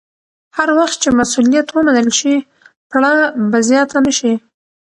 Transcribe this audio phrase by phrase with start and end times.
[0.57, 2.35] هر وخت چې مسوولیت ومنل شي،
[2.91, 3.13] پړه
[3.51, 4.33] به زیاته نه شي.